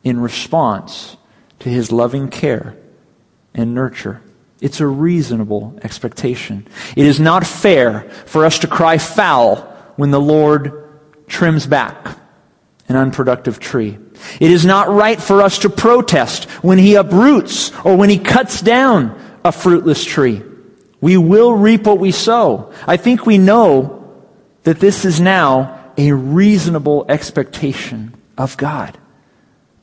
[0.05, 1.17] In response
[1.61, 2.77] to his loving care
[3.55, 4.21] and nurture.
[4.61, 6.69] It's a reasonable expectation.
[6.97, 9.57] It is not fair for us to cry foul
[9.97, 10.91] when the Lord
[11.27, 12.19] trims back
[12.89, 13.99] an unproductive tree.
[14.41, 18.61] It is not right for us to protest when he uproots or when he cuts
[18.61, 20.43] down a fruitless tree.
[21.01, 22.73] We will reap what we sow.
[22.87, 24.25] I think we know
[24.63, 28.99] that this is now a reasonable expectation of God.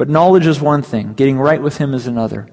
[0.02, 2.48] But knowledge is one thing, getting right with Him is another.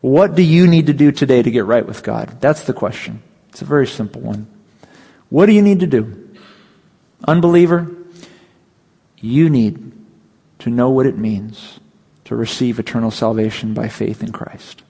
[0.00, 2.40] What do you need to do today to get right with God?
[2.40, 3.20] That's the question.
[3.48, 4.46] It's a very simple one.
[5.28, 6.36] What do you need to do?
[7.26, 7.92] Unbeliever,
[9.16, 9.90] you need
[10.60, 11.80] to know what it means
[12.26, 14.84] to receive eternal salvation by faith in Christ.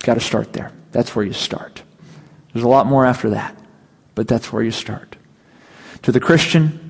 [0.00, 0.72] Got to start there.
[0.92, 1.82] That's where you start.
[2.52, 3.58] There's a lot more after that,
[4.14, 5.16] but that's where you start.
[6.02, 6.87] To the Christian,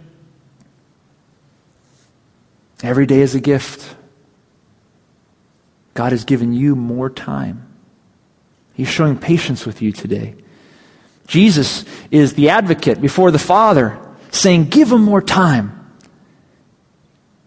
[2.82, 3.96] Every day is a gift.
[5.94, 7.66] God has given you more time.
[8.74, 10.36] He's showing patience with you today.
[11.26, 13.98] Jesus is the advocate before the Father,
[14.30, 15.92] saying, Give him more time.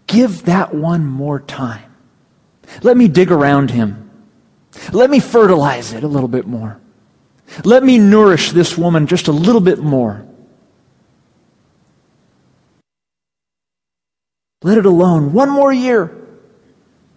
[0.06, 1.94] Give that one more time.
[2.82, 4.10] Let me dig around him.
[4.92, 6.78] Let me fertilize it a little bit more.
[7.64, 10.26] Let me nourish this woman just a little bit more.
[14.62, 16.16] Let it alone one more year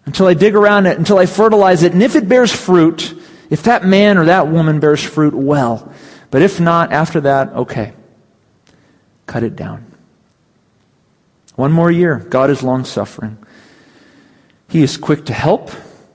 [0.04, 1.92] until I dig around it, until I fertilize it.
[1.92, 3.14] And if it bears fruit,
[3.50, 5.92] if that man or that woman bears fruit, well.
[6.30, 7.94] But if not, after that, okay.
[9.26, 9.92] Cut it down.
[11.54, 12.18] One more year.
[12.18, 13.38] God is long suffering.
[14.68, 15.70] He is quick to help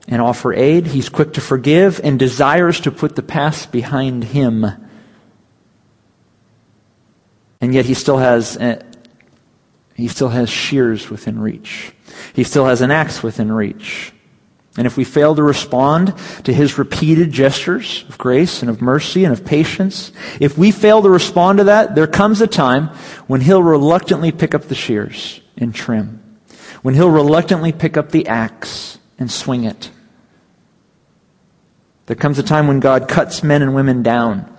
[0.08, 0.86] and offer aid.
[0.86, 4.66] He's quick to forgive and desires to put the past behind him.
[7.60, 8.56] And yet he still has
[9.94, 11.92] he still has shears within reach.
[12.34, 14.12] He still has an axe within reach.
[14.76, 16.14] And if we fail to respond
[16.44, 21.02] to his repeated gestures of grace and of mercy and of patience, if we fail
[21.02, 22.88] to respond to that, there comes a time
[23.26, 26.38] when he'll reluctantly pick up the shears and trim,
[26.80, 29.90] when he'll reluctantly pick up the axe and swing it.
[32.06, 34.56] There comes a time when God cuts men and women down,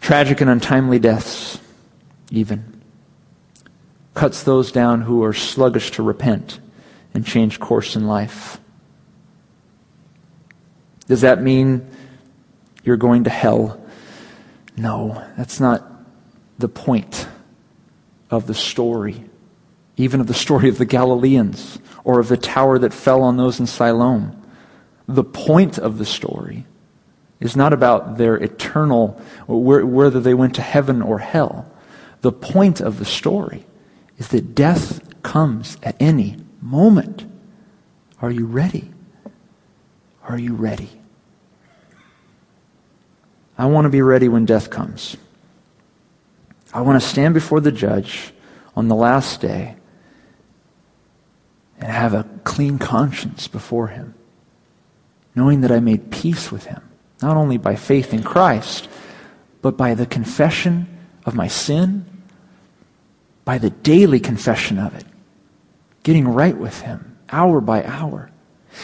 [0.00, 1.60] tragic and untimely deaths,
[2.30, 2.71] even.
[4.14, 6.60] Cuts those down who are sluggish to repent
[7.14, 8.60] and change course in life.
[11.06, 11.88] Does that mean
[12.84, 13.80] you're going to hell?
[14.76, 15.86] No, that's not
[16.58, 17.26] the point
[18.30, 19.24] of the story,
[19.96, 23.60] even of the story of the Galileans or of the tower that fell on those
[23.60, 24.40] in Siloam.
[25.06, 26.66] The point of the story
[27.40, 31.70] is not about their eternal, whether they went to heaven or hell.
[32.20, 33.66] The point of the story
[34.22, 37.24] is that death comes at any moment.
[38.20, 38.88] Are you ready?
[40.22, 40.90] Are you ready?
[43.58, 45.16] I want to be ready when death comes.
[46.72, 48.32] I want to stand before the judge
[48.76, 49.74] on the last day
[51.80, 54.14] and have a clean conscience before him,
[55.34, 56.88] knowing that I made peace with him,
[57.20, 58.88] not only by faith in Christ,
[59.62, 60.86] but by the confession
[61.26, 62.11] of my sin,
[63.44, 65.04] by the daily confession of it,
[66.02, 68.30] getting right with him hour by hour.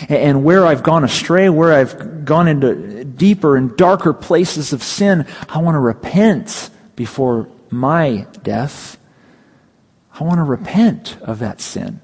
[0.09, 5.27] And where I've gone astray, where I've gone into deeper and darker places of sin,
[5.49, 8.99] I want to repent before my death.
[10.13, 12.01] I want to repent of that sin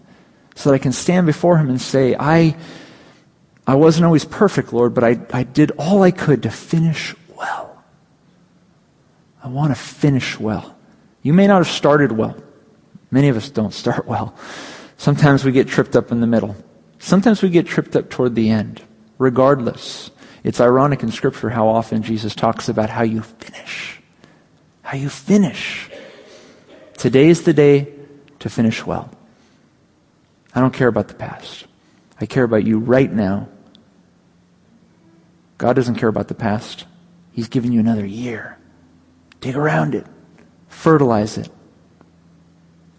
[0.54, 2.56] so that I can stand before Him and say, I,
[3.66, 7.82] I wasn't always perfect, Lord, but I, I did all I could to finish well.
[9.42, 10.74] I want to finish well.
[11.24, 12.36] You may not have started well.
[13.10, 14.34] Many of us don't start well.
[14.98, 16.54] Sometimes we get tripped up in the middle.
[16.98, 18.82] Sometimes we get tripped up toward the end.
[19.18, 20.10] Regardless,
[20.44, 24.02] it's ironic in Scripture how often Jesus talks about how you finish.
[24.82, 25.90] How you finish.
[26.98, 27.92] Today is the day
[28.40, 29.10] to finish well.
[30.54, 31.66] I don't care about the past.
[32.20, 33.48] I care about you right now.
[35.56, 36.84] God doesn't care about the past.
[37.32, 38.58] He's given you another year.
[39.40, 40.06] Dig around it.
[40.74, 41.48] Fertilize it.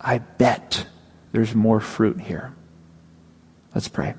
[0.01, 0.87] I bet
[1.33, 2.51] there's more fruit here.
[3.75, 4.15] Let's pray.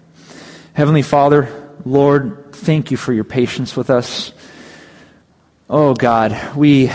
[0.73, 4.33] Heavenly Father, Lord, thank you for your patience with us.
[5.69, 6.93] Oh God, we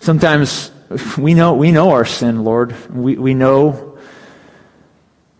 [0.00, 0.70] sometimes
[1.16, 2.74] we know we know our sin, Lord.
[2.90, 3.96] We we know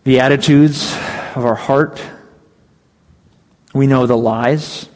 [0.05, 0.91] the attitudes
[1.35, 2.01] of our heart.
[3.75, 4.89] We know the lies.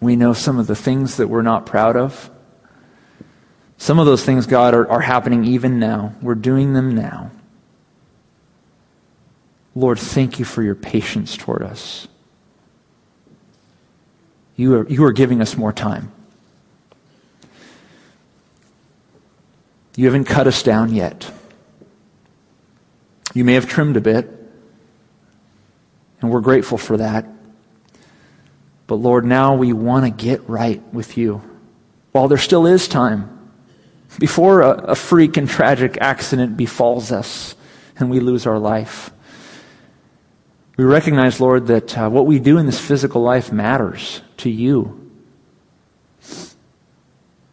[0.00, 2.30] We know some of the things that we're not proud of.
[3.78, 6.14] Some of those things, God, are, are happening even now.
[6.22, 7.30] We're doing them now.
[9.74, 12.06] Lord, thank you for your patience toward us.
[14.56, 16.12] You are, you are giving us more time.
[19.96, 21.30] You haven't cut us down yet.
[23.32, 24.30] You may have trimmed a bit,
[26.20, 27.26] and we're grateful for that.
[28.86, 31.42] But Lord, now we want to get right with you.
[32.12, 33.33] While there still is time,
[34.18, 37.54] before a, a freak and tragic accident befalls us
[37.96, 39.10] and we lose our life.
[40.76, 45.00] We recognize, Lord, that uh, what we do in this physical life matters to you.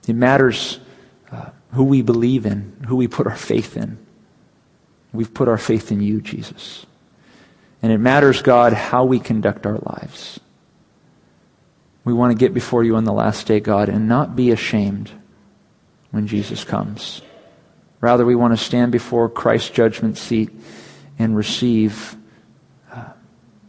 [0.07, 0.80] It matters
[1.32, 3.99] uh, who we believe in, who we put our faith in.
[5.14, 6.86] We've put our faith in you, Jesus.
[7.84, 10.39] And it matters, God, how we conduct our lives.
[12.03, 15.12] We want to get before you on the last day, God, and not be ashamed
[16.12, 17.22] when Jesus comes.
[17.99, 20.49] Rather, we want to stand before Christ's judgment seat
[21.20, 22.16] and receive
[22.91, 23.05] uh,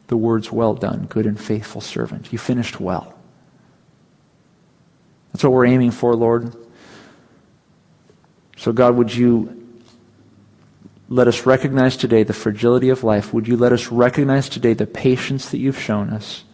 [0.08, 2.32] the words, Well done, good and faithful servant.
[2.32, 3.14] You finished well.
[5.32, 6.54] That's what we're aiming for, Lord.
[8.56, 9.58] So, God, would you
[11.08, 13.34] let us recognize today the fragility of life?
[13.34, 16.44] Would you let us recognize today the patience that you've shown us?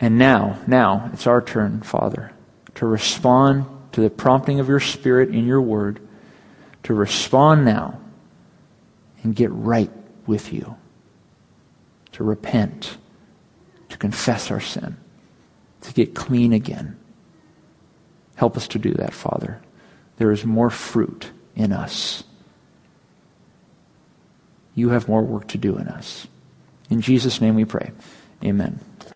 [0.00, 2.32] And now, now, it's our turn, Father,
[2.76, 3.66] to respond
[3.96, 6.06] to the prompting of your Spirit in your word,
[6.82, 7.98] to respond now
[9.22, 9.90] and get right
[10.26, 10.76] with you
[12.16, 12.96] to repent,
[13.90, 14.96] to confess our sin,
[15.82, 16.98] to get clean again.
[18.36, 19.60] Help us to do that, Father.
[20.16, 22.24] There is more fruit in us.
[24.74, 26.26] You have more work to do in us.
[26.88, 27.92] In Jesus' name we pray.
[28.42, 28.80] Amen.